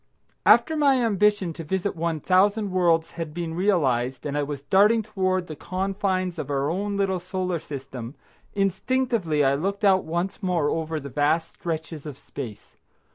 [0.47, 5.03] After my ambition to visit one thousand worlds had been realised, and I was darting
[5.03, 8.15] toward the confines of our own little Solar System,
[8.55, 12.77] instinctively I looked out once more over the vast stretches of space.